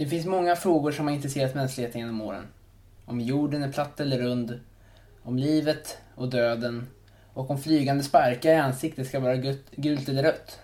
[0.00, 2.46] Det finns många frågor som har intresserat mänskligheten genom åren.
[3.04, 4.60] Om jorden är platt eller rund,
[5.22, 6.88] om livet och döden
[7.32, 9.36] och om flygande sparkar i ansiktet ska vara
[9.76, 10.58] gult, eller rött.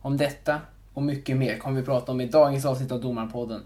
[0.00, 0.60] Om detta
[0.94, 3.62] och mycket mer kommer vi prata om i dagens avsnitt av Domarpodden.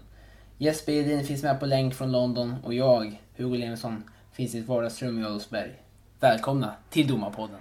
[0.57, 4.67] Jesper Edin finns med på länk från London och jag, Hugo Levensson, finns i ett
[4.67, 5.71] vardagsrum i Adolfsberg.
[6.19, 7.59] Välkomna till Domarpodden.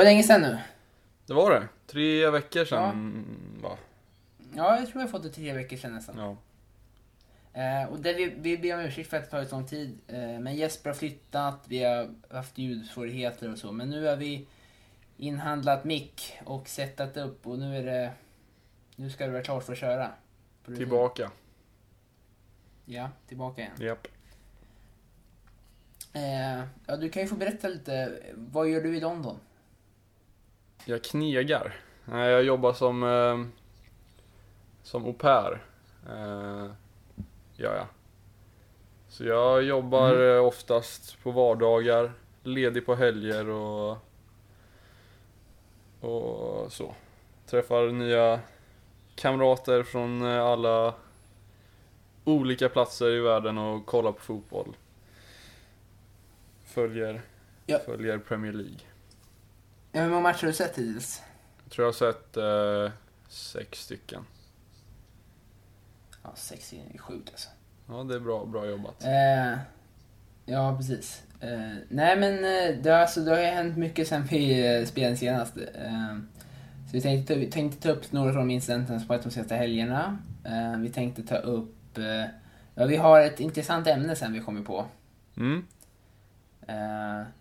[0.00, 0.58] Var länge sedan nu.
[1.26, 1.68] Det var det.
[1.86, 3.24] Tre veckor sedan,
[3.62, 3.78] va?
[4.56, 6.18] Ja, jag tror jag fått det tre veckor sedan nästan.
[6.18, 6.36] Ja.
[7.60, 9.98] Eh, och det vi, vi ber om ursäkt för att det tagit så lång tid.
[10.06, 13.72] Eh, men Jesper har flyttat, vi har haft ljudsvårigheter och så.
[13.72, 14.46] Men nu har vi
[15.16, 18.12] inhandlat mick och setat upp och nu är det...
[18.96, 20.10] Nu ska det vara klart för att köra.
[20.64, 21.30] Tillbaka.
[22.84, 23.72] Ja, tillbaka igen.
[23.78, 24.08] Japp.
[26.12, 28.22] Eh, ja, du kan ju få berätta lite.
[28.34, 29.36] Vad gör du i London?
[30.84, 31.76] Jag knegar.
[32.04, 33.46] Jag jobbar som, eh,
[34.82, 35.62] som au pair.
[36.08, 36.66] Eh,
[37.56, 37.86] gör jag.
[39.08, 40.36] Så jag jobbar Mm.
[40.36, 43.98] eh, oftast på vardagar, ledig på helger och,
[46.00, 46.94] och så.
[47.46, 48.40] Träffar nya
[49.14, 50.94] kamrater från eh, alla
[52.24, 54.76] olika platser i världen och kollar på fotboll.
[56.64, 57.22] Följer,
[57.66, 57.78] Ja.
[57.86, 58.78] följer Premier League.
[59.92, 61.22] Hur många matcher har du sett hittills?
[61.64, 62.92] Jag tror jag har sett eh,
[63.28, 64.24] sex stycken.
[66.22, 67.48] Ja, sex är sjukt alltså.
[67.88, 69.04] Ja, det är bra, bra jobbat.
[69.04, 69.58] Eh,
[70.44, 71.22] ja, precis.
[71.40, 74.86] Eh, nej, men eh, det, har, alltså, det har ju hänt mycket sen vi eh,
[74.86, 75.56] spelade senast.
[75.56, 76.16] Eh,
[76.86, 79.54] så vi tänkte, vi tänkte ta upp några av de incidenterna som varit de senaste
[79.54, 80.18] helgerna.
[80.78, 81.98] Vi tänkte ta upp...
[82.74, 84.86] Ja, vi har ett intressant ämne sen vi kommer på.
[85.36, 85.66] Mm,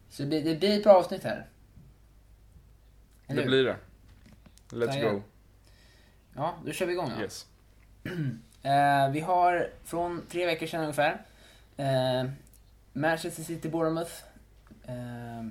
[0.09, 1.48] så det blir, det blir ett bra avsnitt här.
[3.29, 3.75] Eller det blir det.
[4.69, 5.13] Let's Taggad.
[5.13, 5.21] go.
[6.35, 7.21] Ja, då kör vi igång då.
[7.21, 7.45] Yes.
[8.63, 11.25] Eh, vi har från tre veckor sedan ungefär
[11.77, 12.29] eh,
[12.93, 14.11] Manchester City Bournemouth
[14.87, 15.45] eh,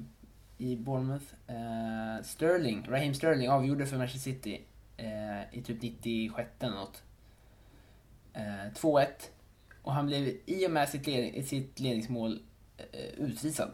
[0.58, 1.24] i Bournemouth.
[1.46, 4.60] Eh, Sterling, Raheem Sterling avgjorde för Manchester City
[4.96, 7.02] eh, i typ 96 eller något.
[8.32, 9.06] Eh, 2-1
[9.82, 12.40] och han blev i och med sitt, ledning, sitt ledningsmål
[12.92, 13.70] eh, utvisad.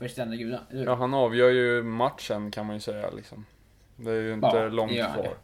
[0.00, 0.60] För sitt andra gula.
[0.70, 0.86] eller hur?
[0.86, 3.46] Ja, han avgör ju matchen kan man ju säga liksom.
[3.96, 5.34] Det är ju inte Ja, långt han kvar.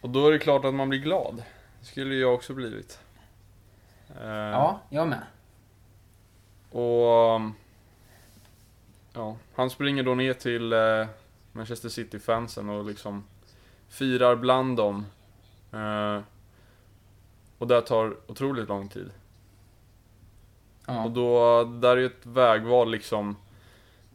[0.00, 1.42] Och då är det klart att man blir glad.
[1.80, 3.00] Det skulle jag också blivit.
[4.20, 5.22] Eh, ja, jag med.
[6.70, 7.34] Och...
[7.36, 7.54] um,
[9.16, 11.06] Ja, han springer då ner till eh,
[11.52, 13.24] Manchester City-fansen och liksom
[13.88, 15.06] firar bland dem.
[15.72, 16.20] Eh,
[17.58, 19.10] och det tar otroligt lång tid.
[20.86, 21.04] Ja.
[21.04, 23.36] Och då, där är ju ett vägval liksom.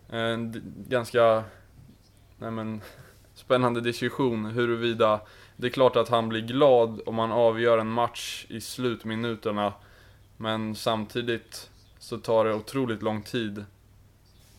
[0.10, 1.44] Eh, en ganska,
[2.38, 2.82] nej men,
[3.34, 5.22] spännande diskussion huruvida
[5.58, 9.74] det är klart att han blir glad om han avgör en match i slutminuterna.
[10.38, 13.66] Men samtidigt så tar det otroligt lång tid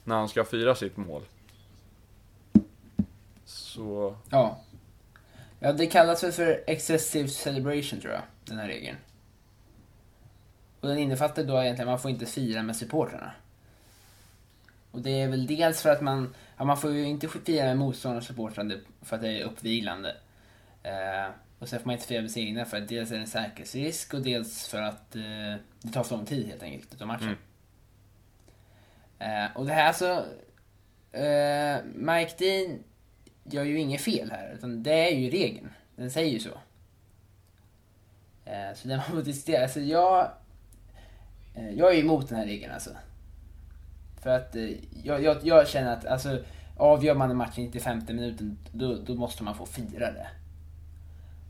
[0.04, 1.22] när han ska fira sitt mål.
[3.44, 4.60] Så, Ja.
[5.62, 8.96] Ja, det kallas väl för excessive celebration tror jag, den här regeln.
[10.80, 13.32] Och den innefattar då egentligen att man får inte fira med supportrarna.
[14.90, 17.76] Och det är väl dels för att man, ja, man får ju inte fira med
[17.76, 20.16] motståndarnas supportrar för att det är uppvilande.
[20.82, 23.20] Eh, och sen får man inte fira med sina egna för att dels är det
[23.20, 27.06] en säkerhetsrisk och dels för att eh, det tar för lång tid helt enkelt utav
[27.06, 27.36] matchen.
[29.18, 30.24] Eh, och det här alltså,
[31.12, 32.84] eh, Mike Dean
[33.44, 35.70] gör ju inget fel här, utan det är ju regeln.
[35.96, 36.58] Den säger ju så.
[38.44, 39.62] Eh, så den man får diskutera.
[39.62, 40.30] Alltså jag,
[41.54, 42.90] eh, jag är ju emot den här regeln alltså.
[44.20, 44.70] För att eh,
[45.04, 46.38] jag, jag, jag känner att alltså,
[46.76, 50.28] avgör man en match i 95 minuten, då, då måste man få fira det.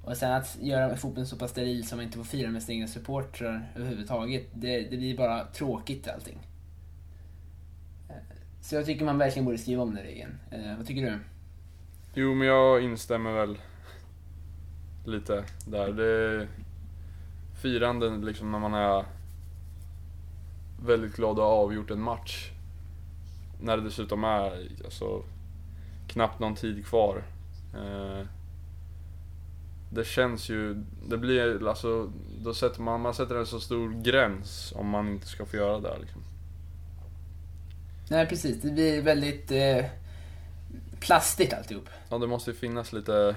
[0.05, 2.75] Och sen att göra fotbollen så pass steril som man inte får fira med sina
[2.75, 6.39] egna supportrar överhuvudtaget, det, det blir bara tråkigt allting.
[8.09, 8.15] Eh,
[8.61, 10.39] så jag tycker man verkligen borde skriva om den regeln.
[10.51, 11.19] Eh, vad tycker du?
[12.15, 13.59] jo men jag instämmer väl
[15.07, 15.93] lite där.
[15.93, 16.49] Det är
[17.63, 19.05] firanden liksom när man är
[20.83, 22.51] väldigt glad att ha avgjort en match.
[23.63, 25.25] När det dessutom är alltså,
[26.09, 27.23] knappt någon tid kvar.
[27.75, 28.27] Eh,
[29.93, 32.13] det känns ju, det blir alltså,
[32.45, 35.81] då sätter man, man sätter en så stor gräns om man inte ska få göra
[35.81, 36.23] det liksom.
[38.11, 38.63] Nej, precis.
[38.63, 39.85] Det blir väldigt eh,
[41.01, 41.89] plastigt alltihop.
[42.09, 43.37] Ja, det måste ju finnas lite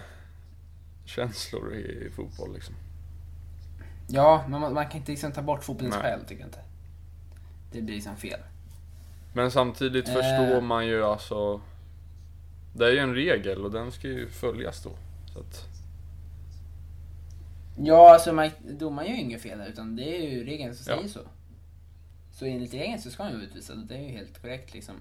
[1.05, 2.75] känslor i, i fotboll liksom.
[4.07, 6.59] Ja, men man, man kan inte liksom ta bort fotbollens själ, tycker jag inte.
[7.71, 8.39] Det blir liksom fel.
[9.33, 10.13] Men samtidigt Eh.
[10.13, 11.61] förstår man ju alltså,
[12.75, 14.91] det är ju en regel och den ska ju följas då.
[15.33, 15.65] Så att,
[17.77, 18.49] Ja, alltså man,
[18.79, 20.97] domaren gör ju inget fel utan det är ju regeln som Ja.
[20.97, 21.19] säger så.
[22.31, 24.73] Så enligt regeln så ska han ju vara utvisad och det är ju helt korrekt
[24.73, 24.95] liksom.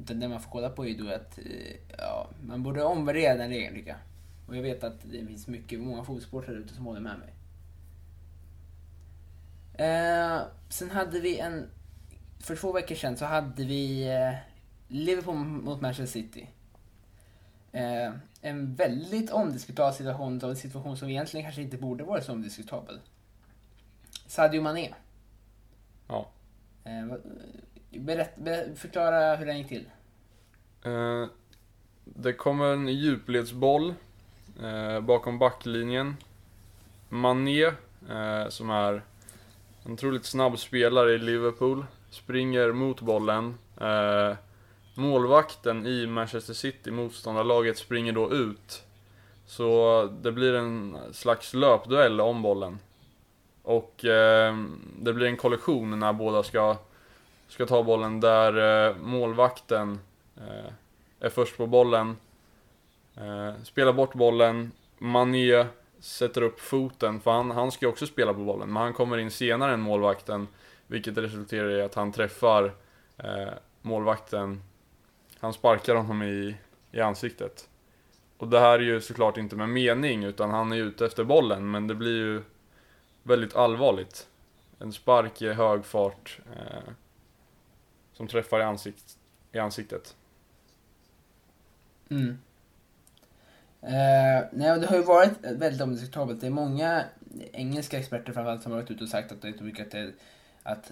[0.00, 3.36] Utan det man får kolla på är ju då att, eh, ja, man borde omvärdera
[3.36, 3.98] den regeln tycker jag.
[4.48, 7.34] Och jag vet att det finns mycket, många fotbollssportare ute som håller med mig.
[9.88, 11.66] Eh, sen hade vi en,
[12.40, 14.34] för två veckor sedan så hade vi eh,
[14.88, 16.48] Liverpool mot Manchester City.
[17.72, 23.00] Eh, en väldigt omdiskutabel situation, en situation som egentligen kanske inte borde vara så omdiskutabel.
[24.26, 24.94] Sadio Mané.
[26.08, 26.28] ja.
[26.84, 27.06] Eh,
[27.90, 29.90] berätt, berätt, förklara hur den gick till.
[30.84, 31.26] Eh,
[32.04, 33.94] det kommer en djupledsboll
[35.02, 36.16] bakom backlinjen.
[37.08, 37.72] Mané,
[38.48, 39.02] som är
[39.84, 43.58] en otroligt snabb spelare i Liverpool, springer mot bollen.
[43.80, 44.36] Eh,
[44.94, 48.84] målvakten i Manchester City, motståndarlaget, springer då ut.
[49.46, 52.78] Så det blir en slags löpduell om bollen.
[53.62, 54.56] Och eh,
[54.98, 56.76] det blir en kollision när båda ska,
[57.48, 60.00] ska ta bollen där eh, målvakten
[60.36, 60.72] eh,
[61.20, 62.16] är först på bollen.
[63.16, 64.72] Eh, spelar bort bollen.
[64.98, 65.66] Mané
[66.00, 69.18] sätter upp foten, för han, han ska ju också spela på bollen, men han kommer
[69.18, 70.48] in senare än målvakten.
[70.88, 72.74] Vilket resulterar i att han träffar
[73.16, 73.52] eh,
[73.82, 74.62] målvakten.
[75.40, 76.56] Han sparkar honom i,
[76.92, 77.68] i ansiktet.
[78.38, 81.70] Och det här är ju såklart inte med mening, utan han är ute efter bollen,
[81.70, 82.42] men det blir ju
[83.22, 84.28] väldigt allvarligt.
[84.78, 86.92] En spark i hög fart eh,
[88.12, 89.18] som träffar i, ansikt,
[89.52, 90.16] i ansiktet.
[92.10, 92.38] Mm.
[93.82, 96.40] Eh, nej, det har ju varit väldigt omdiskutabelt.
[96.40, 97.04] Det är många
[97.52, 100.12] engelska experter framförallt som har varit ute och sagt att de tycker att, det,
[100.68, 100.90] att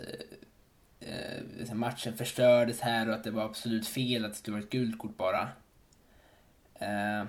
[1.01, 4.65] eh, eh, matchen förstördes här och att det var absolut fel att det skulle vara
[4.65, 5.49] ett gult kort bara.
[6.75, 7.25] Eh,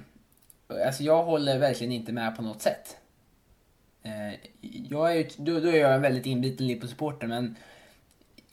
[0.86, 2.98] alltså jag håller verkligen inte med på något sätt.
[4.04, 7.56] Eh, jag är då, då är jag en väldigt inbiten Liverpool-supporter men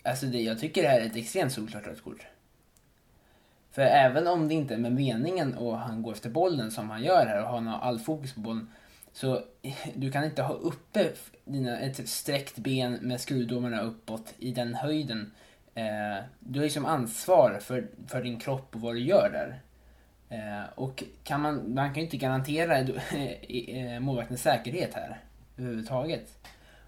[0.03, 2.27] alltså det, jag tycker det här är ett extremt solklart rött kort.
[3.71, 7.03] För även om det inte är med meningen och han går efter bollen som han
[7.03, 8.69] gör här och har all fokus på bollen.
[9.15, 9.43] Så
[9.95, 11.13] du kan inte ha uppe
[11.45, 15.33] dina, ett sträckt ben med skruvdomarna uppåt i den höjden.
[15.75, 19.61] Eh, du har liksom ansvar för, för din kropp och vad du gör där.
[20.29, 25.21] Eh, och kan man, man kan ju inte garantera eh, eh målvaktens säkerhet här
[25.57, 26.39] överhuvudtaget.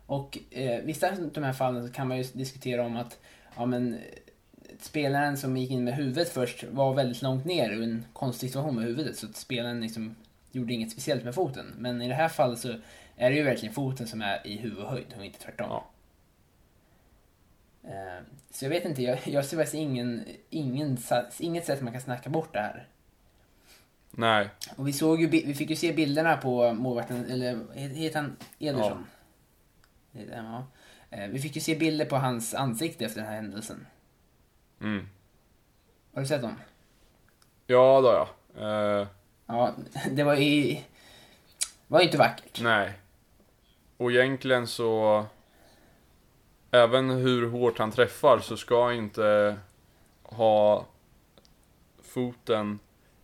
[0.07, 3.19] Och eh, vissa av de här fallen så kan man ju diskutera om att
[3.57, 3.99] ja, men,
[4.81, 8.75] spelaren som gick in med huvudet först var väldigt långt ner i en konstig situation
[8.75, 10.15] med huvudet så att spelaren liksom
[10.57, 11.75] gjorde inget speciellt med foten.
[11.79, 12.69] Men i det här fallet så
[13.17, 15.67] är det ju verkligen foten som är i huvudhöjd och inte tvärtom.
[15.71, 15.87] Ja.
[17.85, 20.99] Eh, Så jag vet inte, jag, jag ser faktiskt ingen, ingen,
[21.39, 22.89] inget sätt man kan snacka bort det här.
[24.11, 28.37] Nej, Och vi såg ju, vi fick ju se bilderna på målvakten, eller heter han
[28.59, 29.07] Ederson?
[30.13, 30.67] Ja.
[31.11, 33.87] Eh, Vi fick ju se bilder på hans ansikte efter den här händelsen.
[34.81, 35.09] mm.
[36.15, 36.55] Har du sett dem?
[37.67, 38.29] Ja, då ja.
[39.01, 39.09] Eh,
[39.47, 39.75] Ja,
[40.11, 40.77] det var ju...
[41.87, 42.61] var inte vackert.
[42.63, 42.93] nej.
[43.97, 45.25] Och egentligen så...
[46.71, 49.57] Även hur hårt han träffar så ska han inte
[50.23, 50.87] ha
[52.03, 52.79] foten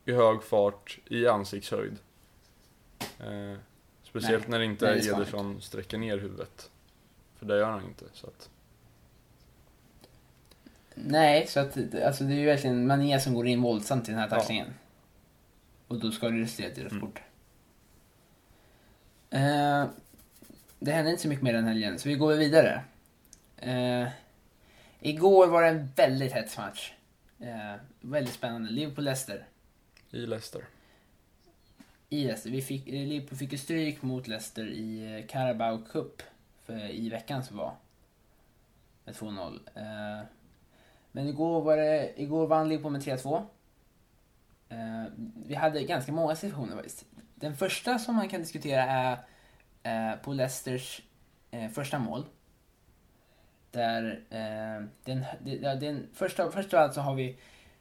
[0.04, 1.98] i hög fart i ansiktshöjd.
[3.00, 3.58] Eh,
[4.02, 6.70] speciellt Nej, när inte nej, Ederson sträcker ner huvudet.
[7.38, 8.04] För det gör han inte.
[8.12, 8.48] Så att,
[10.94, 11.76] Nej, så att
[12.06, 14.64] alltså det är ju verkligen Mané som går in våldsamt i den här Ja.
[15.92, 17.06] Och då ska resultera till rött Mm.
[17.06, 17.22] kort.
[19.30, 19.86] Eh,
[20.78, 22.84] det hände inte så mycket mer den helgen, så vi går vidare.
[23.56, 24.08] Eh,
[25.00, 26.92] igår var det en väldigt hets match.
[27.40, 28.70] Eh, väldigt spännande.
[28.70, 29.44] Liverpool-Leicester.
[30.10, 30.64] I Leicester.
[32.08, 32.50] I Leicester.
[32.50, 36.22] Vi fick, eh, Liverpool fick ju stryk mot Leicester i eh, Carabao Cup
[36.64, 37.74] för, i veckan som var.
[39.04, 39.60] Med 2-0.
[39.74, 40.26] Eh,
[41.12, 43.42] men igår, var det, igår vann Liverpool med 3-2.
[44.72, 45.12] Eh,
[45.46, 47.04] vi hade ganska många situationer faktiskt.
[47.34, 49.18] Den första som man kan diskutera är
[49.82, 51.02] eh, på Leicesters
[51.50, 52.24] eh, första mål.
[53.70, 55.24] Där eh, den,
[55.62, 57.38] ja, den första, först av allt så har vi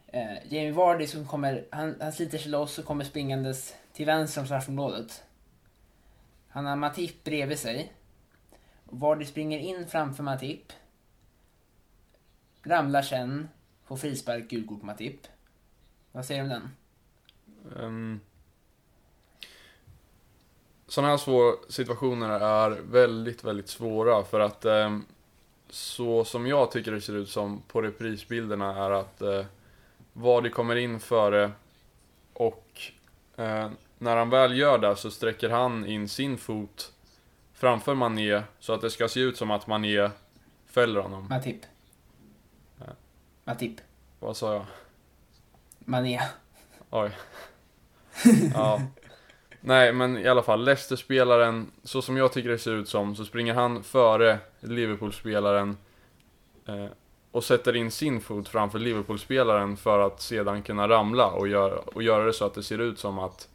[0.08, 4.42] eh, Jamie Vardy som kommer, han, han sliter sig loss och kommer springandes till vänster
[4.42, 5.24] om straffområdet.
[6.48, 7.94] Han har Matip bredvid sig.
[8.84, 10.74] Vardy springer in framför Matip.
[12.64, 13.50] Ramlar sen,
[13.84, 15.28] får frispark, gult kort Matip.
[16.12, 16.70] Vad säger du om den?
[17.76, 18.20] Um,
[20.88, 25.06] sådana här svåra situationer är väldigt, väldigt svåra för att um,
[25.70, 29.46] så som jag tycker det ser ut som på reprisbilderna är att uh,
[30.14, 31.52] Vardy kommer in före
[32.34, 32.82] och
[33.40, 36.94] uh, när han väl gör det så sträcker han in sin fot
[37.54, 40.10] framför Mané så att det ska se ut som att Mané
[40.66, 41.28] fäller honom.
[41.30, 41.62] Matip.
[42.78, 42.86] Ja.
[43.44, 43.82] Matip.
[44.20, 44.66] Vad sa jag?
[45.80, 46.22] Mané.
[46.90, 47.12] Oj.
[48.54, 48.82] Ja.
[49.64, 53.26] Nej, men i alla fall, Leicester-spelaren, så som jag tycker det ser ut som, så
[53.26, 55.78] springer han före Liverpool-spelaren
[56.66, 56.86] eh,
[57.32, 62.04] och sätter in sin fot framför Liverpool-spelaren för att sedan kunna ramla och, gör, och
[62.04, 63.50] göra det så att det ser ut som att,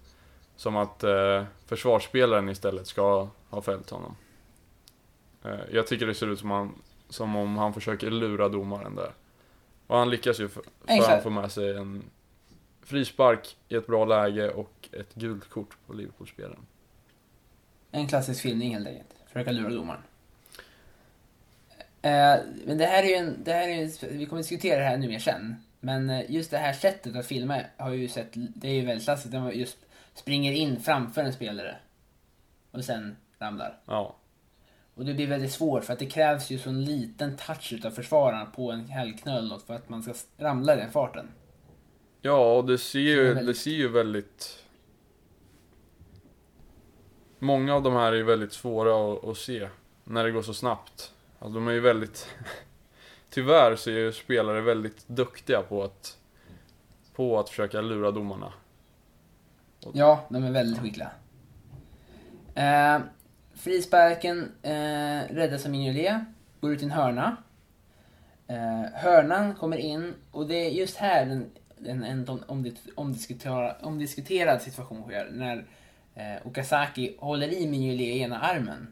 [0.57, 4.17] som att eh, försvarsspelaren istället ska ha fällt honom.
[5.45, 6.75] Eh, jag tycker det ser ut som, han,
[7.09, 9.11] som om han försöker lura domaren där.
[9.87, 12.03] Och han lyckas ju för, för han får med sig en
[12.87, 16.67] frispark i ett bra läge och ett gult kort på Liverpool-spelaren.
[17.91, 19.15] En klassisk filmning helt enkelt.
[19.27, 20.01] Försöka lura domaren.
[22.03, 24.87] Eh, men det här är ju en, det här är ju, vi kommer diskutera det
[24.87, 25.57] här nu mer sen.
[25.81, 29.05] Men eh, just det här sättet att filma har ju sett, det är ju väldigt
[29.05, 29.33] klassiskt.
[29.33, 29.79] Där man just
[30.15, 31.77] springer in framför en spelare.
[32.71, 33.79] Och sen ramlar.
[33.87, 34.17] Ja,
[34.95, 37.91] Och det blir väldigt svårt för att det krävs ju så en liten touch utav
[37.91, 41.29] försvararen på en hällknöl för att man ska ramla i den farten.
[42.27, 44.63] Ja och det ser Det ju, väldigt- det ser ju väldigt...
[47.39, 49.69] Många av de här är ju väldigt svåra att, att se
[50.05, 51.13] när det går så snabbt.
[51.39, 52.29] Alltså de är ju väldigt...
[53.31, 56.19] Tyvärr så är ju spelare väldigt duktiga på att,
[57.15, 58.53] på att försöka lura domarna.
[59.93, 61.11] Ja, de är väldigt skickliga.
[62.55, 63.01] Eh,
[63.55, 66.23] frisparken eh, räddas av Mignolet,
[66.61, 67.37] går ut i en hörna.
[68.47, 71.51] Eh, hörnan kommer in och det är just här den,
[71.87, 75.29] en omdis- omdiskuterad, omdiskuterad situation sker.
[75.33, 75.65] När
[76.15, 78.87] eh, Okazaki håller i Mignolet i ena armen.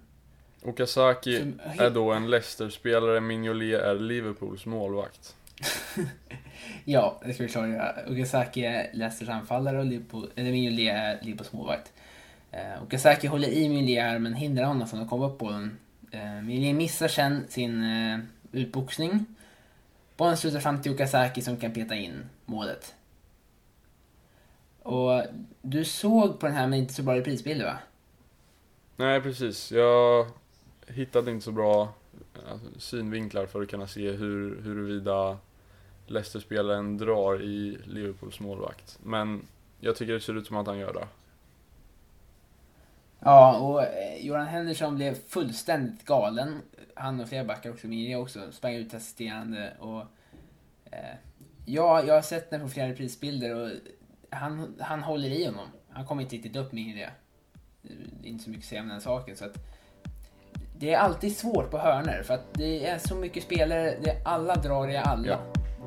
[0.62, 5.34] Okazaki Som- är då en Leicester-spelare, Mignolet är Liverpools målvakt.
[6.84, 7.94] Ja, det ska vi klargöra.
[8.08, 11.92] Okazaki är Leicesters anfallare och Liverpool, eller Mignolet är Liverpools målvakt.
[12.50, 15.78] Eh, Okazaki håller i Mignolet i armen, hindrar honom från att komma upp på den.
[16.10, 18.18] Eh, Mignolet missar sen sin eh,
[18.52, 19.24] utboxning.
[20.16, 22.94] Bollen slutar fram till Okazaki som kan peta in målet.
[24.82, 25.22] Och
[25.62, 27.78] du såg på den här men inte så bra reprisbilder va?
[28.96, 29.72] Nej, precis.
[29.72, 30.26] Jag
[30.86, 31.92] hittade inte så bra
[32.50, 35.38] alltså, synvinklar för att kunna se hur, huruvida
[36.06, 38.98] Leicester-spelaren drar i Liverpools målvakt.
[39.02, 39.46] Men
[39.80, 41.06] jag tycker det ser ut som att han gör det.
[43.20, 46.62] Ja, och eh, Joran Henderson blev fullständigt galen.
[46.94, 50.00] Han och flera backar också, Miri också, sprang ut assisterande och...
[50.84, 51.16] Eh,
[51.64, 53.70] ja, jag har sett den på flera reprisbilder och
[54.30, 55.68] han, han håller i honom.
[55.88, 56.72] Han kommer inte riktigt upp
[58.28, 59.36] är inte så mycket att säga om den saken.
[59.36, 59.58] Så att,
[60.78, 64.22] det är alltid svårt på hörner för att det är så mycket spelare, det är,
[64.24, 65.28] alla drar i alla.
[65.28, 65.38] Ja.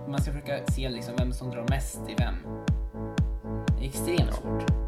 [0.07, 2.35] Man ska försöka se liksom vem som drar mest i vem.
[3.77, 4.87] Det är extremt svårt.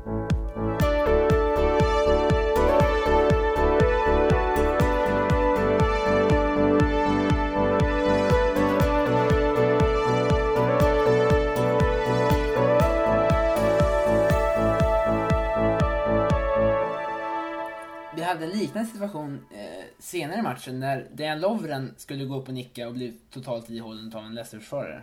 [18.39, 22.53] Hade en liknande situation eh, senare i matchen när Dejan Lovren skulle gå upp och
[22.53, 25.01] nicka och bli totalt ihållen av en Leicester-försvarare.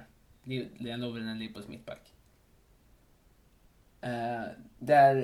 [0.78, 2.12] Dejan Lovren är en Liverpools mittback.
[4.00, 4.42] Eh,
[4.78, 5.16] där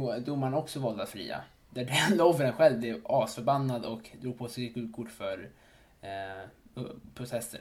[0.00, 1.40] eh, domaren också valde att fria.
[1.70, 5.50] Där Dejan Lovren själv blev asförbannad och drog på sig ett gult kort för
[6.00, 6.82] eh,
[7.14, 7.60] protester.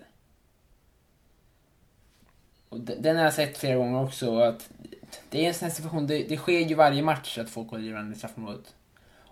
[2.70, 4.38] Och den har jag sett flera gånger också.
[4.38, 4.70] Att
[5.30, 7.84] det är en sån här situation, det, det sker ju varje match att folk håller
[7.84, 8.75] i varandra i straffområdet.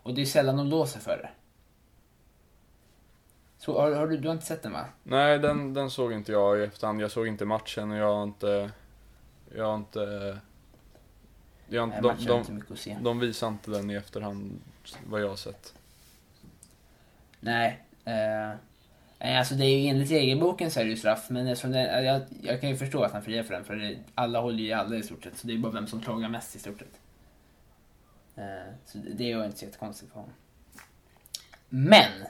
[0.03, 1.29] Och det är sällan de låser för det.
[3.57, 4.85] Så, har, har du, du har inte sett den va?
[5.03, 7.01] Nej, den, den såg inte jag i efterhand.
[7.01, 8.71] Jag såg inte matchen och jag har inte...
[9.55, 10.37] Jag har inte...
[11.67, 12.97] Jag, har Nej, inte- matchen de, är inte de, mycket att se.
[13.01, 14.61] de visar inte den i efterhand,
[15.07, 15.73] vad jag har sett.
[17.39, 17.81] Nej.
[18.05, 18.13] Eh,
[19.19, 22.01] nej, alltså det är ju enligt regelboken så är det ju straff, men eftersom det,
[22.03, 24.67] jag, jag kan ju förstå att han friar för den, för det, alla håller ju
[24.67, 26.79] i alla i stort sett, så det är bara vem som klagar mest i stort
[26.79, 26.99] sett.
[28.35, 30.35] Eh, så det, ju inte så jättekonstigt för honom.
[31.69, 32.25] Men!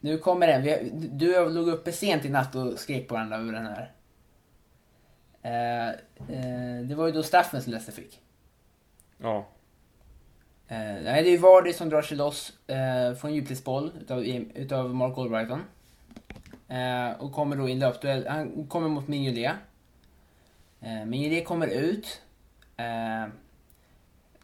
[0.00, 0.62] Nu kommer den.
[0.62, 3.66] Vi, du och jag låg uppe sent i natt och skrek på varandra över den
[3.66, 3.92] här.
[5.42, 8.20] Eh, eh, det var ju då straffen som Leicester fick.
[9.18, 9.46] Ja,
[10.68, 12.52] nej, det är Vardy som drar sig loss
[13.20, 14.24] från djupledsboll utav,
[14.54, 15.64] utav Mark Albrighton.
[17.18, 18.26] Och kommer då i en löpduell.
[18.26, 19.56] Han kommer mot Mignolet.
[20.80, 22.22] Eh, Mignolet kommer ut.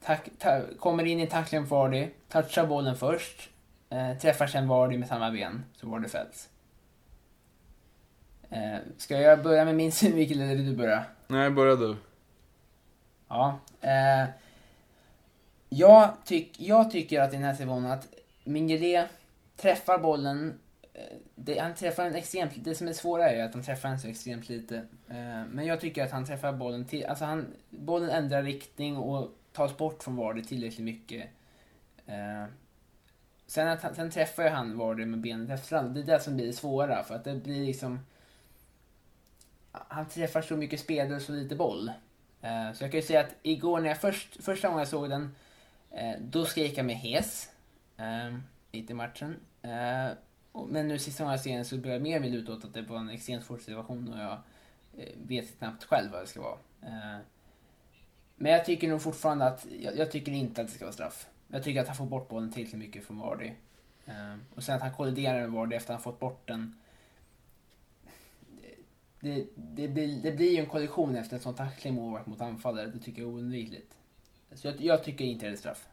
[0.04, 2.08] Tack, ta, kommer in i tacklingen för Vardy.
[2.28, 3.48] Touchar bollen först.
[3.90, 6.48] Eh, träffar sen Vardy med samma ben, så Vardy fälls.
[8.50, 11.04] Eh, ska jag börja med min synvinkel eller vill du börja?
[11.28, 11.96] Nej, börja du.
[13.28, 13.58] Ja.
[13.80, 14.28] Eh,
[15.68, 18.08] jag, tyck, jag tycker att i den här situationen att
[18.44, 19.08] Mingele
[19.56, 20.58] träffar bollen.
[20.92, 21.00] eh,
[21.34, 24.08] Det, han träffar den extremt Det som är svåra är att han träffar den så
[24.08, 24.76] extremt lite.
[25.08, 27.06] Eh, men jag tycker att han träffar bollen till...
[27.06, 31.28] Alltså han, bollen ändrar riktning och tas bort från Vardy tillräckligt mycket.
[32.06, 32.44] Eh,
[33.46, 35.94] sen, att sen träffar ju han Vardy med benet efterhand.
[35.94, 37.02] Det är det som blir det svåra.
[37.04, 38.00] För att det blir liksom...
[39.72, 41.88] Han träffar så mycket spelare och så lite boll.
[42.40, 45.10] Eh, Så jag kan ju säga att igår när jag först, första gången jag såg
[45.10, 45.34] den,
[45.90, 47.50] eh, då skrek jag med hes.
[47.96, 48.36] eh,
[48.72, 49.36] Mitt i matchen.
[49.62, 50.08] Eh,
[50.52, 52.74] och- Men nu sista gången jag ser den så börjar jag mer vilja utåt att
[52.74, 54.38] det var en extremt svår situation och jag
[54.98, 56.58] eh, vet knappt själv vad det ska vara.
[56.82, 57.18] Eh,
[58.36, 61.26] men jag tycker nog fortfarande att, jag, jag tycker inte att det ska vara straff.
[61.48, 63.52] Jag tycker att han får bort bollen tillräckligt mycket från Vardy.
[64.06, 66.76] Ehm, och sen att han kolliderar med Vardy efter att han fått bort den.
[69.20, 72.86] Det, det, blir, det blir ju en kollision efter en sån tackling målvakt mot anfallare.
[72.86, 73.94] Det tycker jag är oundvikligt.
[74.52, 75.88] Så jag, jag tycker inte det är straff.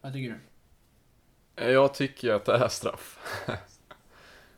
[0.00, 0.40] Vad tycker du?
[1.64, 3.18] Eh, jag tycker att det är straff.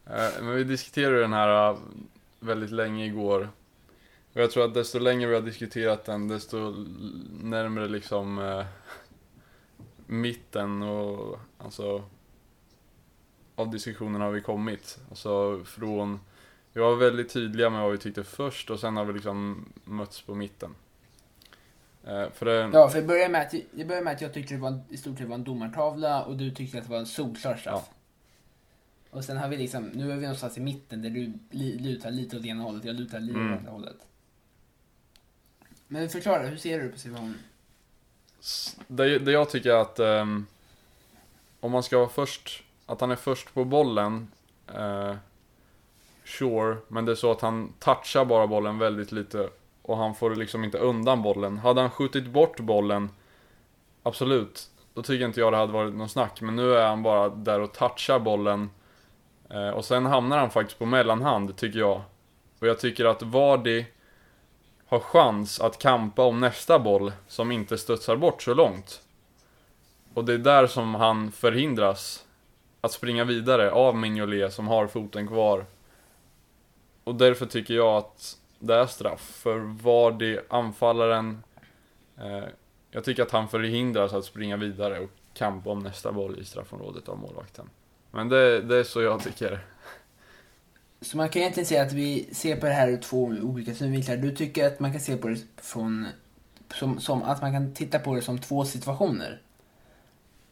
[0.07, 1.79] Eh, men vi diskuterade den här eh,
[2.41, 3.51] väldigt länge igår.
[4.33, 6.71] Och jag tror att desto längre vi har diskuterat den, desto
[7.43, 8.65] närmare liksom eh,
[10.07, 12.05] mitten och alltså
[13.55, 14.99] av diskussionen har vi kommit.
[15.11, 16.21] Alltså från,
[16.73, 20.23] vi var väldigt tydliga med vad vi tyckte först och sen har vi liksom mötts
[20.23, 20.75] på mitten.
[22.05, 24.55] Eh, För det, Ja, för det börjar med att, det börjar med att jag tyckte
[24.55, 26.99] det var en, i stort sett var en domartavla och du tyckte att det var
[26.99, 27.91] en solklar straff.
[29.11, 31.33] Och sen har vi liksom, nu är vi någonstans i mitten där du
[31.79, 33.53] lutar lite åt ena hållet, jag lutar lite Mm.
[33.53, 33.97] åt andra hållet.
[35.93, 37.39] Men förklara, hur ser du på situationen?
[38.87, 40.47] Det, det jag tycker är att um,
[41.61, 44.29] om man ska vara först, att han är först på bollen,
[44.79, 45.15] uh,
[46.25, 49.49] sure, men det är så att han touchar bara bollen väldigt lite
[49.83, 51.59] och han får liksom inte undan bollen.
[51.59, 53.11] Hade han skjutit bort bollen,
[54.03, 57.29] absolut, då tycker inte jag det hade varit någon snack, men nu är han bara
[57.29, 58.71] där och touchar bollen
[59.51, 62.03] eh, och sen hamnar han faktiskt på mellanhand, tycker jag.
[62.59, 63.85] Och jag tycker att Vardy
[64.93, 69.03] har chans att kampa om nästa boll som inte studsar bort så långt.
[70.15, 72.25] Och det är där som han förhindras
[72.81, 75.65] att springa vidare av Mignolet som har foten kvar.
[77.05, 79.21] Och därför tycker jag att det är straff.
[79.21, 81.43] För Vardy, anfallaren,
[82.19, 82.45] eh,
[82.91, 87.09] jag tycker att han förhindras att springa vidare och kampa om nästa boll i straffområdet
[87.09, 87.71] av målvakten.
[88.11, 89.61] Men det, det är så jag tycker.
[91.03, 94.17] Så man kan egentligen säga att vi ser på det här ur två olika synvinklar.
[94.17, 96.07] Du tycker att man kan se på det från,
[96.75, 99.41] som, som att man kan titta på det som två situationer.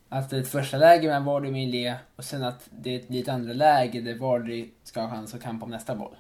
[0.09, 2.99] Att det är ett första läge med Vardy med Ilé och sen att det är
[2.99, 6.15] ett lite andra läge där Vardy ska ha chans att kampa om nästa boll.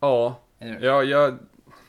[0.00, 0.40] Ja?
[0.58, 1.38] Ja, jag,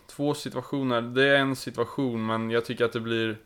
[0.07, 1.01] två situationer.
[1.01, 3.37] Det är en situation, men jag tycker att det blir...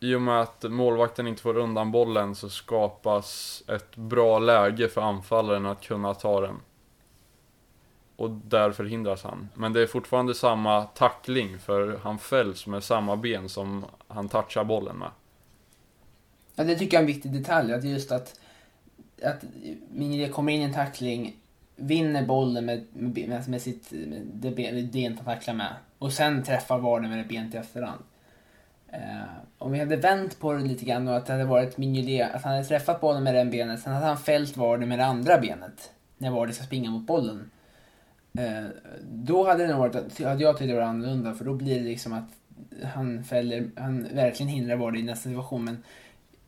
[0.00, 5.00] I och med att målvakten inte får undan bollen så skapas ett bra läge för
[5.00, 6.60] anfallaren att kunna ta den.
[8.16, 9.48] Och där förhindras han.
[9.54, 14.64] Men det är fortfarande samma tackling, för han fälls med samma ben som han touchar
[14.64, 15.10] bollen med.
[16.54, 17.72] Ja, det tycker jag är en viktig detalj.
[17.72, 18.40] Att just att,
[19.22, 19.44] att
[19.90, 21.36] Mingre kommer in i en tackling,
[21.76, 26.42] vinner bollen med, med, med, sitt med det ben, benet han tacklar med och sen
[26.42, 28.02] träffar Varden med det benet i efterhand.
[28.92, 29.22] Eh,
[29.58, 32.42] om vi hade vänt på det lite grann och att det hade varit Mignolet, att
[32.42, 35.38] han hade träffat bollen med det benet, sen hade han fällt Vardy med det andra
[35.38, 37.50] benet när Vardy ska springa mot bollen.
[38.38, 38.64] Eh,
[39.02, 41.84] då hade det nog varit, hade jag tyckt det var annorlunda för då blir det
[41.84, 42.28] liksom att
[42.84, 45.82] han fäller, han verkligen hindrar Vardy i nästa situation men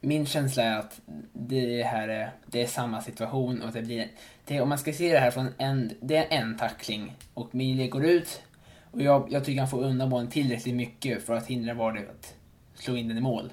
[0.01, 1.01] min känsla är att
[1.33, 4.09] det här är, det är samma situation och att det blir,
[4.45, 7.91] det, om man ska se det här från en, det är en tackling och Mignolet
[7.91, 8.43] går ut
[8.91, 12.35] och jag, jag tycker han får undan bollen tillräckligt mycket för att hindra Vardy att
[12.75, 13.53] slå in den i mål.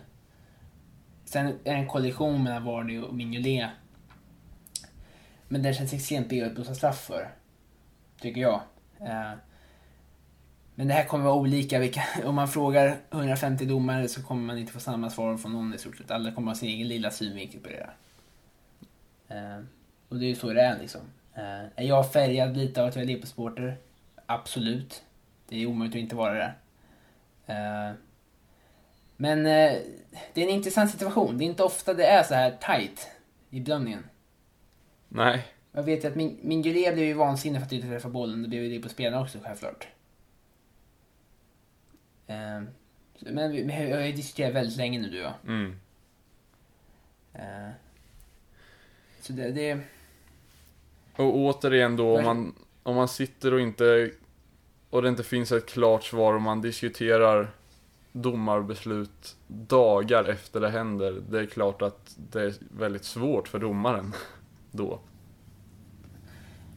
[1.26, 3.70] Sen är det en kollision mellan Vardy och Mignolet.
[5.48, 7.30] Men det känns extremt billigt att blåsa straff för.
[8.22, 8.62] Tycker jag.
[9.00, 9.34] Eh,
[10.76, 11.80] men det här kommer vara olika.
[11.80, 15.74] Vilka, om man frågar 150 domare så kommer man inte få samma svar från någon
[15.74, 16.12] i stort sett.
[16.12, 17.96] Alla kommer ha sin egen lilla synvinkel på det där.
[19.38, 19.64] Eh,
[20.10, 21.02] och det är ju så det är liksom.
[21.34, 23.78] Eh, är jag färgad lite av att jag är Men
[24.26, 25.04] Absolut
[30.34, 31.38] det är en intressant situation.
[31.38, 33.08] Det är inte ofta det är så här tight
[33.50, 34.04] i bedömningen.
[35.10, 38.10] Nej, Jag vet ju att min, min Guré blev ju vansinnig för att inte träffa
[38.10, 38.42] bollen.
[38.44, 39.88] Det blev ju det på spelarna också självklart.
[42.28, 42.62] Eh,
[43.20, 45.54] men vi, vi har diskuterat väldigt länge nu du och jag.
[45.54, 45.80] mm.
[47.34, 47.70] Eh,
[49.22, 49.80] så det, det...
[51.16, 54.12] Och återigen då, om man, om man sitter och inte
[54.98, 57.50] och det inte finns ett klart svar och man diskuterar
[58.12, 61.22] domarbeslut dagar efter det händer.
[61.30, 64.14] Det är klart att det är väldigt svårt för domaren
[64.72, 65.00] då.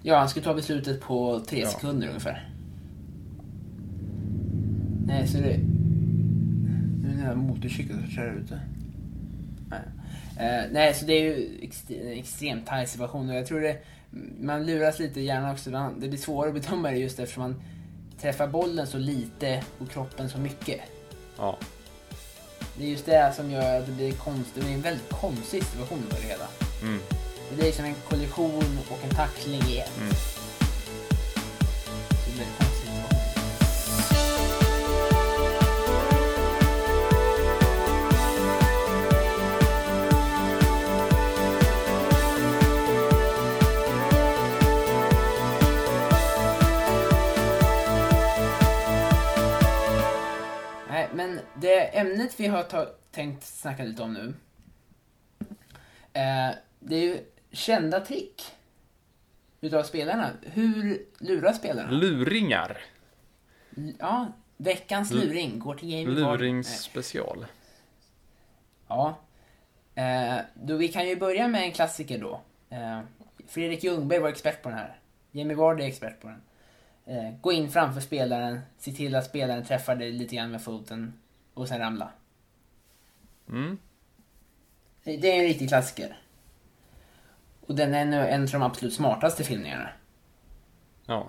[0.02, 1.68] Ja, han skulle ta beslutet på tre Ja.
[1.68, 2.48] sekunder ungefär.
[5.06, 5.59] Nej, så det...
[7.02, 8.61] Nu är det här motorcykeln som kör ute.
[9.68, 9.80] Nej.
[10.38, 13.78] Eh, nej, så det är ju ext- en extremt tajt situation och jag tror det...
[14.40, 15.70] Man luras lite gärna också.
[15.98, 17.62] Det blir svårare att bedöma det just eftersom man
[18.20, 20.80] träffar bollen så lite och kroppen så mycket.
[21.38, 21.56] Ja,
[22.78, 24.54] Det är just det som gör att det blir konstigt.
[24.54, 26.46] Det blir en väldigt konstig situation för det hela.
[26.83, 27.00] mm,
[27.50, 29.96] Det blir som en kollision och en tackling i ett.
[29.98, 30.12] mm.
[52.01, 54.35] Ämnet vi har ta- tänkt snacka lite om nu.
[56.13, 57.19] Eh, det är ju
[57.53, 58.43] kända trick
[59.61, 60.31] utav spelarna.
[60.43, 61.91] Hur lurar spelarna?
[61.91, 62.79] Luringar.
[63.77, 66.07] L- Ja, veckans luring går till Jamie.
[66.15, 67.47] Luringsspecial.
[68.89, 69.19] Ja.
[69.95, 72.41] Eh, då vi kan ju börja med en klassiker då.
[72.71, 73.01] Eh,
[73.47, 74.99] Fredrik Ljungberg var expert på den här.
[75.33, 76.43] Jamie Vardy är expert på den.
[77.17, 81.13] Eh, gå in framför spelaren, se till att spelaren träffar dig lite grann med foten
[81.61, 82.12] och sen ramla.
[83.49, 83.79] Mm.
[85.05, 86.18] Det är en riktig klassiker.
[87.66, 89.88] Och den är en, en av de absolut smartaste filmningarna.
[91.07, 91.29] Ja,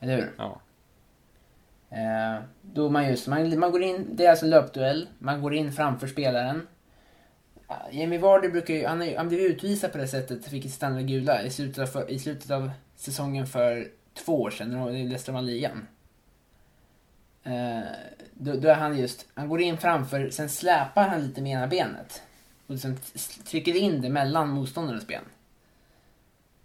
[0.00, 0.32] Eller hur?
[0.38, 0.60] ja.
[1.90, 5.54] Eh, då man just, man, man går in, det är alltså en löpduell, man går
[5.54, 6.66] in framför spelaren.
[7.68, 11.06] Ja, Jamie Vardy brukar ju, han, han blev utvisad på det sättet, fick ett standard
[11.06, 15.46] gula i slutet, av, i slutet av säsongen för två år sedan, när de- vann
[15.46, 15.86] ligan.
[17.44, 17.80] Eh,
[18.34, 21.66] då, då är han just, han går in framför, sen släpar han lite med ena
[21.66, 22.22] benet.
[22.66, 22.98] Och sen
[23.44, 25.24] trycker in det mellan motståndarens ben.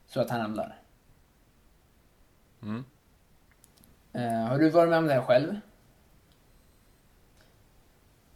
[0.08, 0.76] Så att han ramlar.
[2.62, 2.86] Mm.
[4.14, 5.60] Eh, har du varit med om det här själv?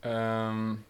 [0.02, 0.84] Ehm,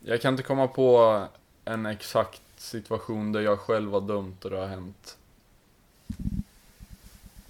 [0.00, 1.24] jag kan inte komma på
[1.64, 5.18] en exakt situation där jag själv har dömt och det har hänt.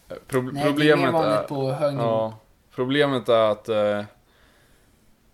[0.09, 2.05] Eh, Pro- Nej, problemet det är mer vanligt är, på hög nivå.
[2.05, 2.39] ja,
[2.75, 4.05] problemet är att, eh,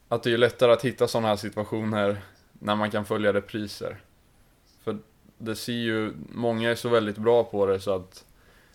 [0.09, 2.21] att det är lättare att hitta sådana här situationer
[2.53, 4.01] när man kan följa repriser.
[4.85, 4.99] För
[5.39, 8.25] det ser ju, många är så väldigt bra på det så att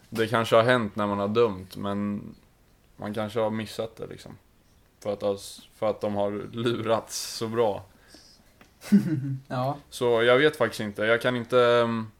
[0.10, 2.21] det kanske har hänt när man har dömt men
[2.95, 4.38] man kanske har missat det liksom.
[4.99, 7.86] För att, för att de har lurats så bra.
[9.47, 9.78] Ja.
[9.89, 11.06] Så jag vet faktiskt inte.
[11.06, 12.12] Jag kan inte ehm,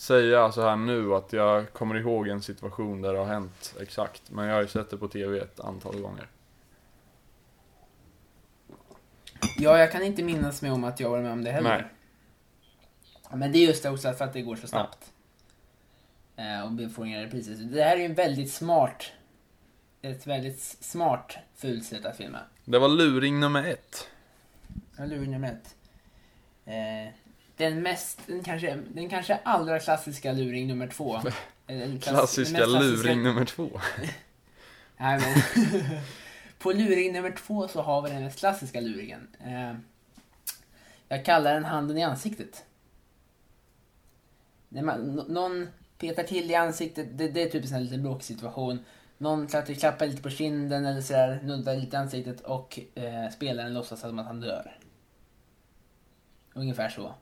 [0.00, 4.30] säga så här nu att jag kommer ihåg en situation där det har hänt exakt.
[4.30, 6.26] Men jag har ju sett det på TV ett antal gånger.
[9.58, 11.70] ja, jag kan inte minnas mig om att jag var med om det heller.
[11.70, 11.84] Nej.
[13.30, 15.12] Ja, Men det är just det också för att det går så snabbt.
[16.36, 17.54] Eh, och vi får inga repriser.
[17.54, 19.04] Det här är ju en väldigt smart,
[20.02, 22.38] ett väldigt smart fult sätt att filma.
[22.64, 24.08] Det var luring nummer ett.
[24.96, 25.76] Jag lurar nummer ett.
[26.64, 27.14] Eh,
[27.58, 31.16] den mest, den kanske, den kanske allra klassiska luring nummer två.
[31.16, 31.22] Eh,
[31.66, 33.80] den klass- Klassiska den mest klassiska- luring nummer två.
[34.96, 35.42] Nej, men
[36.58, 39.28] på luring nummer två så har vi den mest klassiska luringen.
[39.44, 39.74] Eh,
[41.08, 42.64] jag kallar den handen i ansiktet.
[44.68, 45.68] När man, nå- någon
[45.98, 48.84] petar till i ansiktet, det, det är typ en sån här liten bråksituation.
[49.18, 54.00] Någon klappar lite på kinden eller sådär, nuddar lite i ansiktet och eh, spelaren låtsas
[54.00, 54.78] som att han dör.
[56.54, 57.14] Ungefär så.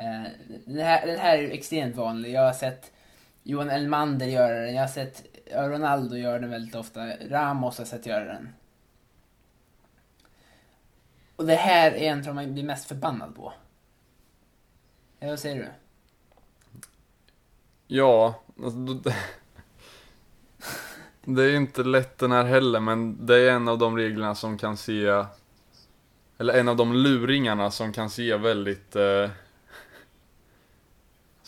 [0.00, 0.30] Eh,
[0.66, 2.32] den, här, den här är ju extremt vanlig.
[2.32, 2.92] Jag har sett
[3.42, 4.74] Johan Elmander göra den.
[4.74, 7.06] Jag har sett Ronaldo göra den väldigt ofta.
[7.28, 8.48] Ramos har sett göra den.
[11.36, 13.52] Och det här är en som man blir mest förbannad på.
[15.18, 15.68] Ja, vad säger du?
[17.86, 19.10] Ja, alltså, då-
[21.24, 24.58] det är inte lätt den här heller, men det är en av de reglerna som
[24.58, 25.24] kan se
[26.38, 29.30] Eller en av de luringarna som kan se väldigt eh,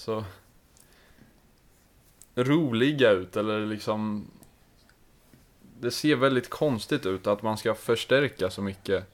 [0.02, 0.24] så
[2.34, 4.26] Roliga ut, eller liksom
[5.80, 9.04] det ser väldigt konstigt ut att man ska förstärka så mycket.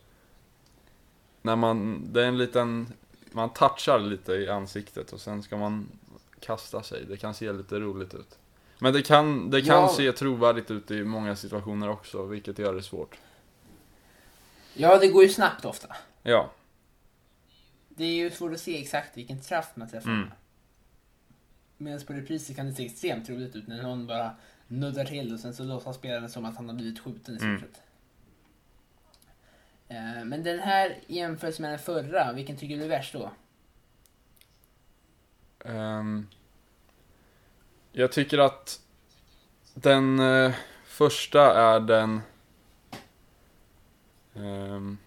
[1.43, 2.93] När man, det är en liten,
[3.33, 5.89] man touchar lite i ansiktet och sen ska man
[6.41, 7.05] kasta sig.
[7.09, 8.39] Det kan se lite roligt ut.
[8.79, 9.89] Men det kan, det kan Ja.
[9.89, 13.17] se trovärdigt ut i många situationer också, vilket gör det svårt.
[14.75, 15.97] Ja, det går ju snabbt ofta.
[16.23, 16.51] Ja,
[17.89, 20.29] Det är ju svårt att se exakt vilken träff man träffar Mm.
[21.79, 21.93] Med.
[21.93, 24.37] Medan på repriser kan det se extremt roligt ut när någon bara
[24.69, 27.47] nuddar till och sen så låtsas spelaren som att han har blivit skjuten i stort
[27.49, 27.61] Mm.
[27.61, 27.83] sett.
[29.89, 33.31] Eh, Men den här jämfört med den förra, vilken tycker du är värst då?
[35.65, 36.27] Ehm,
[37.93, 38.81] jag tycker att
[39.75, 40.53] den eh,
[40.85, 42.21] första är den
[44.35, 44.99] ehm,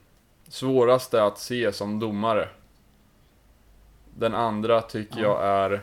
[0.48, 2.50] svåraste att se som domare.
[4.18, 5.24] Den andra tycker Ja.
[5.24, 5.82] jag är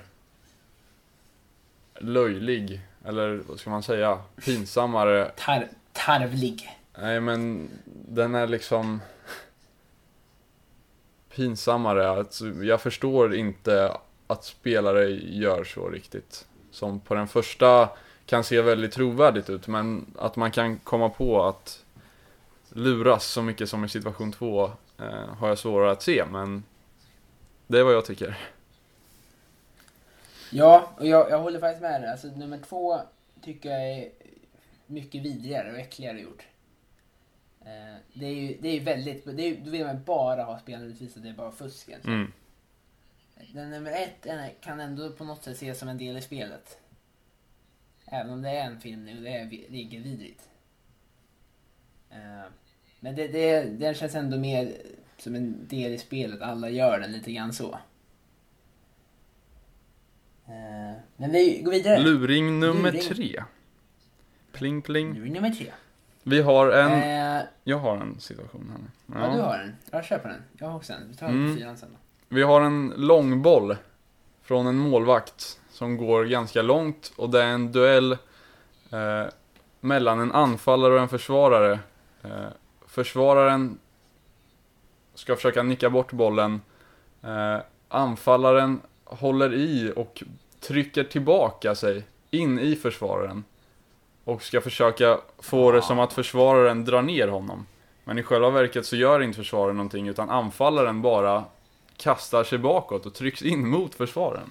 [2.01, 5.31] löjlig, eller vad ska man säga, pinsammare.
[5.37, 6.79] Tar tarvlig.
[6.99, 7.69] Nej men
[8.09, 9.01] den är liksom
[11.35, 12.11] pinsammare.
[12.11, 16.47] Alltså, jag förstår inte att spelare gör så riktigt.
[16.71, 17.89] Som på den första
[18.27, 21.85] kan se väldigt trovärdigt ut, men att man kan komma på att
[22.69, 26.65] luras så mycket som i situation två eh, har jag svårare att se, men
[27.67, 28.39] det är vad jag tycker.
[30.53, 32.11] Ja, och jag, jag håller faktiskt med dig.
[32.11, 33.01] Alltså, nummer två
[33.43, 34.11] tycker jag är
[34.87, 36.47] mycket vidrigare och äckligare gjort.
[37.61, 40.87] Eh, det är ju det är väldigt, det är, då vill man bara ha spelaren
[40.89, 42.19] utvisad, det är bara fusk egentligen.
[42.21, 42.33] Mm.
[43.53, 44.27] Den nummer ett
[44.61, 46.79] kan ändå på något sätt ses som en del i spelet.
[48.07, 50.49] Även om det är en filmning och det är vi- regelvidrigt.
[52.11, 52.51] Eh,
[53.01, 54.73] Men det, det, den känns ändå mer
[55.19, 56.43] som en del i spelet.
[56.43, 57.79] Alla gör den lite grann så.
[60.49, 61.99] Eh, Men vi går vidare.
[62.01, 63.09] Luring nummer Luring.
[63.09, 63.43] tre.
[64.53, 65.17] Pling pling.
[65.17, 65.73] Är nummer tre.
[66.23, 66.93] Vi har en,
[67.39, 69.21] Eh, jag har en situation här nu.
[69.27, 69.35] ja.
[69.37, 69.77] du har den.
[69.91, 70.43] Jag på den.
[70.59, 71.09] Jag har också en.
[71.11, 71.57] Vi tar Mm.
[71.57, 71.99] fyran sen då.
[72.37, 73.77] Vi har en långboll
[74.43, 78.13] från en målvakt som går ganska långt och det är en duell
[78.93, 79.25] eh,
[79.81, 81.79] mellan en anfallare och en försvarare.
[82.23, 82.31] Eh,
[82.87, 83.79] försvararen
[85.15, 86.61] ska försöka nicka bort bollen.
[87.23, 87.57] Eh,
[87.89, 90.23] anfallaren håller i och
[90.61, 93.45] trycker tillbaka sig in i försvararen.
[94.25, 97.67] Och ska försöka få det som att försvararen drar ner honom.
[98.05, 101.45] Men i själva verket så gör inte försvararen någonting utan anfallaren bara
[101.97, 104.51] kastar sig bakåt och trycks in mot försvararen.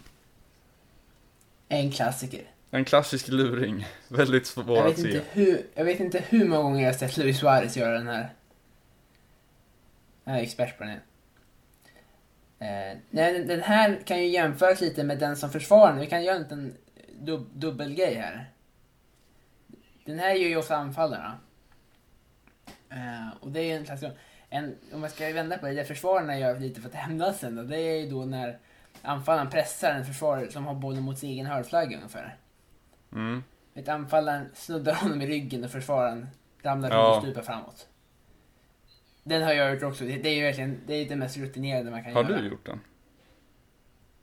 [1.69, 2.41] En klassiker.
[2.71, 3.87] En klassisk luring.
[4.07, 5.07] Väldigt svår Jag att vet, se.
[5.07, 8.07] inte hur, jag vet inte hur många gånger jag har sett Luis Suarez göra den
[8.07, 8.29] här.
[10.23, 10.93] Jag är expert på den.
[10.93, 11.01] här.
[12.59, 15.99] Eh, nej, den- här kan ju jämföras lite med den som försvarar.
[15.99, 16.77] Vi kan göra en liten
[17.19, 18.45] dub, dubbelgrej här.
[20.05, 21.37] Den här gör ju också anfallarna.
[22.89, 24.03] Eh, och det är en slags...
[24.49, 27.55] En, om man ska vända på det, det försvararna gör lite för att hämnas sen
[27.55, 28.59] då, det är ju då när
[29.01, 32.35] anfallaren pressar en försvarare som har bollen mot sin egen hörflagga ungefär.
[33.11, 33.43] Mm.
[33.73, 36.27] Vet, anfallaren snuddar honom i ryggen och försvararen
[36.61, 37.15] ramlar Ja.
[37.17, 37.87] och stupar framåt.
[39.27, 40.03] Den har jag gjort också.
[40.05, 42.41] Det det är ju verkligen det, är det mest rutinerade man kan Har göra.
[42.41, 42.79] du gjort den?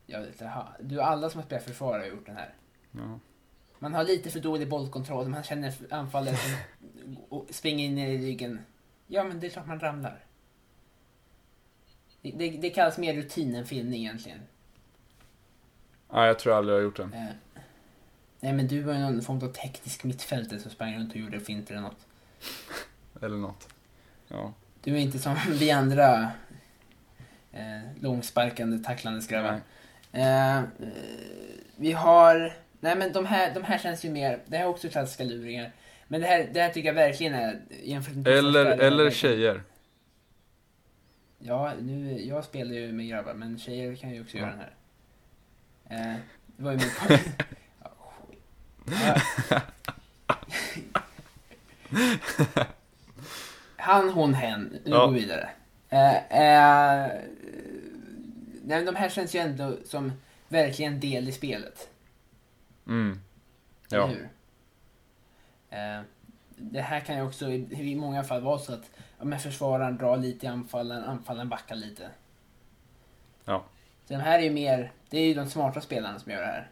[0.06, 2.54] Inte, ha- du, alla som har spelat försvarare har gjort den här.
[2.92, 3.18] Ja.
[3.78, 6.50] Man har lite för dålig bollkontroll, man känner anfallare som
[7.28, 8.60] och springer in i ryggen.
[9.06, 10.24] Ja, men det är klart man ramlar.
[12.22, 14.40] Det, det, det kallas mer rutin än filmning egentligen.
[16.12, 17.12] Nej, jag tror aldrig jag har gjort den.
[17.14, 17.24] Eh,
[18.40, 21.40] nej, men du var ju någon form av teknisk mittfältare som sprang runt och gjorde
[21.40, 22.06] finter eller något.
[23.22, 23.68] Eller något.
[24.28, 24.52] Ja.
[24.84, 26.30] Du är inte som vi andra
[27.52, 29.60] eh, långsparkande, tacklande skrabbar.
[30.12, 30.62] Eh,
[31.76, 32.52] vi har...
[32.80, 34.38] Nej men de här, de här känns ju mer...
[34.46, 35.72] Det här är också klassiska luringar.
[36.08, 37.60] Men det här, det här tycker jag verkligen är...
[37.82, 39.62] Jämfört med Eller, eller verkligen- tjejer.
[41.38, 44.42] Ja, nu, jag spelar ju med grabbar, men tjejer kan ju också Ja.
[44.42, 44.60] göra den
[45.88, 46.12] här.
[46.12, 46.16] Eh,
[46.56, 47.20] det var ju min poäng.
[48.86, 49.20] Ja.
[53.84, 54.78] Han, hon, hen.
[54.84, 55.06] Nu Ja.
[55.06, 55.50] går vi vidare.
[55.88, 57.10] Eh, eh,
[58.64, 60.12] nej, de här känns ju ändå som
[60.48, 61.88] verkligen del i spelet.
[62.86, 63.20] Mm.
[63.90, 64.06] Ja.
[64.06, 64.28] hur?
[65.70, 66.00] Eh,
[66.56, 69.96] det här kan ju också i, i många fall vara så att ja, men försvararen
[69.96, 72.08] drar lite i anfallen, anfallen backar lite.
[73.44, 73.64] Ja.
[74.04, 76.46] Så de här är ju mer, det är ju de smarta spelarna som gör det
[76.46, 76.70] här.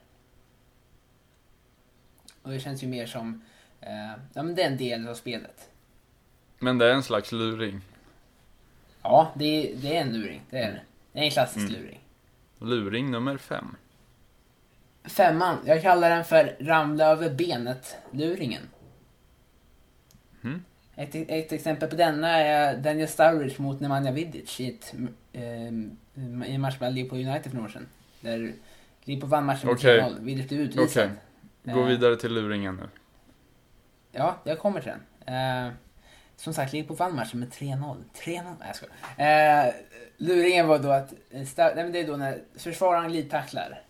[2.42, 3.42] Och det känns ju mer som,
[3.80, 5.68] eh, ja men det är en del av spelet.
[6.62, 7.80] Men det är en slags luring.
[9.02, 10.80] Ja, det är, det är en luring, det är det.
[11.12, 11.82] Det är en klassisk Mm.
[11.82, 12.00] luring.
[12.58, 13.76] Luring nummer fem.
[15.04, 18.62] Femman, jag kallar den för ramla över benet-luringen.
[20.40, 20.64] Mhm.
[20.96, 24.94] Ett, ett exempel på denna är Daniel Sturridge mot Nemanja Vidic i, ett,
[25.32, 27.86] eh, i en match mellan Liverpool och United för några år sedan.
[28.20, 28.52] Där
[29.04, 30.00] Liverpool vann matchen med Okej.
[30.00, 30.20] 3-0.
[30.20, 31.10] Vidic blev utvisad.
[31.64, 32.88] Gå Eh, vidare till luringen nu.
[34.12, 34.92] Ja, jag kommer till
[35.24, 35.66] den.
[35.66, 35.72] Eh,
[36.42, 38.04] som sagt, Liverpool vann matchen med 3-0.
[38.14, 38.42] 3-0?
[38.42, 39.66] Nej, jag skojar.
[39.66, 39.74] Eh,
[40.16, 43.82] luringen var då att, eh, nej, men det är då när försvararen glidtacklar.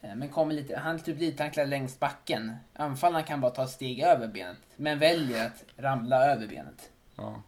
[0.00, 2.56] Eh, men kommer lite, han typ glidtacklar längs backen.
[2.72, 6.90] Anfallaren kan bara ta ett steg över benet, men väljer att ramla över benet.
[7.16, 7.42] Ja.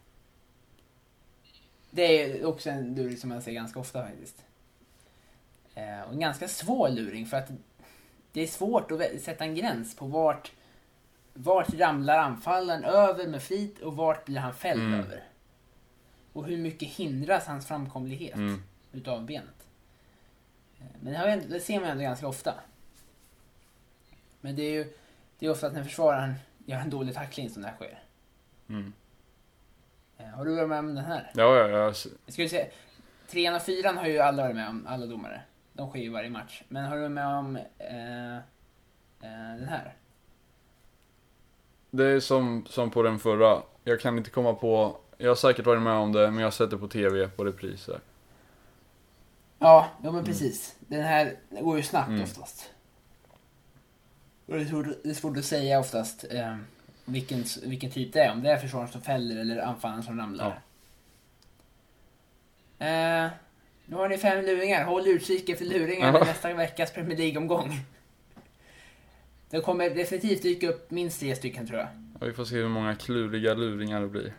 [1.89, 4.43] Det är också en luring som man ser ganska ofta faktiskt.
[5.75, 7.49] Eh, och en ganska svår luring för att
[8.31, 10.51] det är svårt att sätta en gräns på vart,
[11.33, 14.99] vart ramlar anfallaren över med flit och vart blir han fälld Mm.
[14.99, 15.23] över.
[16.33, 18.63] Och hur mycket hindras hans framkomlighet Mm.
[18.91, 19.67] utav benet.
[20.79, 22.53] Eh, Men det, har det ser man ändå ganska ofta.
[24.41, 24.93] Men det är ju
[25.39, 26.33] det är ofta att när försvararen
[26.65, 27.99] gör en dålig tackling som det här sker.
[28.69, 28.93] Mm.
[30.17, 31.31] Eh, Har du varit med om den här?
[31.35, 31.77] Ja, ja, ja.
[32.25, 32.65] Jag skulle säga,
[33.27, 35.41] trean och fyran har ju alla varit med om, alla domare.
[35.73, 36.63] De sker ju varje match.
[36.67, 38.41] Men har du varit med om eh, eh,
[39.59, 39.93] den här?
[41.91, 43.61] Det är som, som på den förra.
[43.83, 46.51] Jag kan inte komma på, jag har säkert varit med om det, men jag har
[46.51, 47.99] sett det på TV på repriser.
[49.59, 50.75] Ja, ja men precis.
[50.79, 52.23] Den här går ju snabbt Mm.
[52.23, 52.69] oftast.
[54.45, 56.55] Och det är, svårt, det är svårt att säga oftast eh,
[57.05, 58.31] vilken, vilken typ det är.
[58.31, 60.61] Om det är försvararen som fäller eller anfallaren som ramlar.
[62.79, 63.29] Eh,
[63.85, 64.83] nu har ni fem luringar.
[64.85, 66.11] Håll utkik efter luringar Ja.
[66.11, 67.79] med nästa veckas Premier League-omgång.
[69.51, 71.87] Det kommer definitivt dyka upp minst tre stycken tror jag.
[72.19, 74.33] Ja, vi får se hur många kluriga luringar det blir.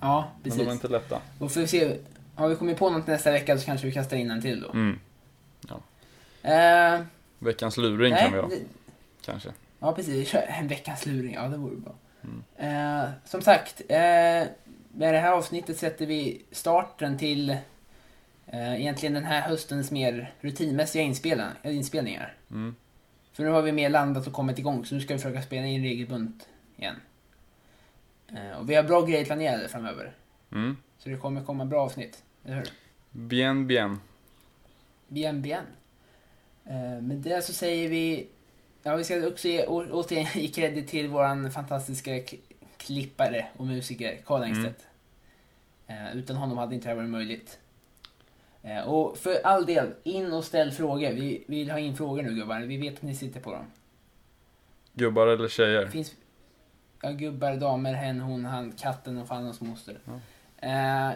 [0.00, 0.60] Ja, Men precis.
[0.60, 1.20] de är inte lätta.
[1.38, 1.96] Och får vi se,
[2.34, 4.70] har vi kommit på något nästa vecka så kanske vi kastar in en till då.
[4.70, 4.98] Mm.
[6.42, 7.00] Eh,
[7.38, 8.62] Veckans luring nej, kan vi ha, det-
[9.24, 9.48] kanske.
[9.78, 10.34] Ja, precis.
[10.48, 11.34] En veckans luring.
[11.34, 11.94] Ja, det vore bra.
[12.24, 13.04] Mm.
[13.04, 13.96] Eh, som sagt, eh,
[14.92, 17.50] med det här avsnittet sätter vi starten till
[18.46, 21.02] eh, egentligen den här höstens mer rutinmässiga
[21.64, 22.34] inspelningar.
[22.50, 22.74] Mm.
[23.36, 25.66] För nu har vi mer landat och kommit igång, så nu ska vi försöka spela
[25.66, 26.94] in regelbundet igen.
[28.28, 30.14] Eh, och vi har bra grejer planerade framöver.
[30.52, 30.76] Mm.
[30.98, 32.68] Så det kommer komma bra avsnitt, eller hur?
[33.10, 34.00] Bien, bien.
[35.08, 35.64] Bien, bien.
[36.64, 38.28] Eh, med det så säger vi...
[38.82, 42.20] Ja, vi ska också ge, å, återigen ge credit till våran fantastiska
[42.76, 44.86] klippare och musiker, Karl Engstedt.
[45.86, 47.58] Eh, utan honom hade inte det här varit möjligt.
[48.66, 51.12] Eh, och för all del, in och ställ frågor.
[51.12, 52.60] Vi, vi vill ha in frågor nu gubbar.
[52.60, 53.66] Vi vet att ni sitter på dem.
[54.92, 55.86] Gubbar eller tjejer?
[55.86, 56.14] finns
[57.02, 59.98] ja, gubbar, damer, hen, hon, han, katten och fan hans moster.
[60.04, 60.12] Ja.
[60.68, 61.12] Eh,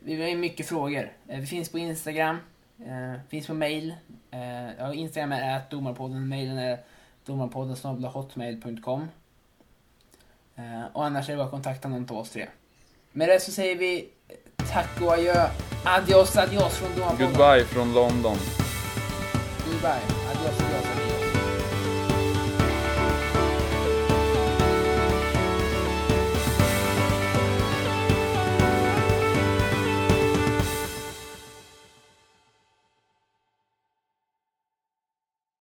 [0.00, 1.12] vi har ju mycket frågor.
[1.28, 2.36] Eh, vi finns på Instagram,
[2.78, 3.94] eh, finns på mail.
[4.30, 6.78] Eh, ja, Instagram är domarpodden, mailen är
[7.24, 9.08] domarpodden hotmail.com.
[10.92, 12.48] Och annars är det bara att kontakta någon av oss tre.
[13.12, 14.08] Med det så säger vi
[14.72, 15.48] tack och adjö.
[15.84, 17.26] Adios, adios från domarpodden.
[17.26, 18.36] Goodbye från London.
[19.66, 19.90] Goodbye.
[19.90, 20.87] Adios, adios, adios.